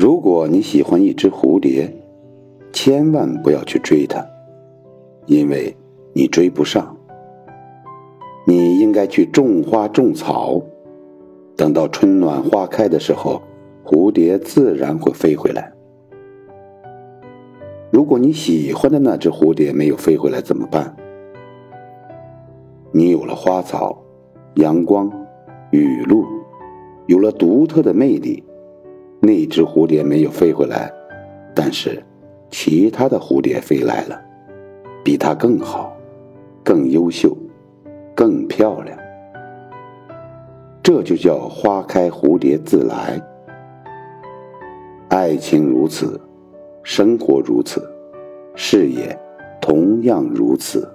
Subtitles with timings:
[0.00, 1.94] 如果你喜欢一只蝴蝶，
[2.72, 4.24] 千万不要去追它，
[5.26, 5.76] 因为
[6.14, 6.96] 你追不上。
[8.46, 10.58] 你应该去种花种草，
[11.54, 13.42] 等到春暖花开的时候，
[13.84, 15.70] 蝴蝶自然会飞回来。
[17.90, 20.96] 如果你喜欢的那只蝴蝶没有飞回来怎么办？
[22.90, 24.02] 你有了花草、
[24.54, 25.12] 阳光、
[25.72, 26.24] 雨露，
[27.06, 28.42] 有了独特的魅力。
[29.20, 30.90] 那只蝴蝶没有飞回来，
[31.54, 32.02] 但是
[32.50, 34.20] 其他的蝴蝶飞来了，
[35.04, 35.94] 比它更好、
[36.64, 37.36] 更优秀、
[38.14, 38.98] 更漂亮。
[40.82, 43.20] 这就叫花开蝴蝶自来。
[45.10, 46.18] 爱情如此，
[46.82, 47.86] 生活如此，
[48.54, 49.16] 事业
[49.60, 50.88] 同样如此。